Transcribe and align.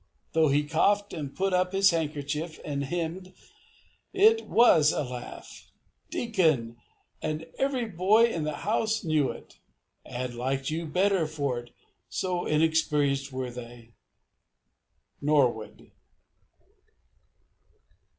Though 0.33 0.47
he 0.47 0.63
coughed 0.63 1.13
and 1.13 1.35
put 1.35 1.53
up 1.53 1.73
his 1.73 1.91
handkerchief 1.91 2.59
and 2.65 2.85
hemmed 2.85 3.35
it 4.13 4.47
was 4.47 4.91
a 4.91 5.03
laugh 5.03 5.69
Deacon! 6.09 6.77
and 7.21 7.45
every 7.59 7.85
boy 7.85 8.25
in 8.25 8.43
the 8.43 8.55
house 8.65 9.03
knew 9.03 9.29
it, 9.29 9.59
and 10.03 10.33
liked 10.33 10.71
you 10.71 10.87
better 10.87 11.27
for 11.27 11.59
it 11.59 11.69
so 12.09 12.47
inexperienced 12.47 13.31
were 13.31 13.51
they. 13.51 13.93
_Norwood. 15.21 15.91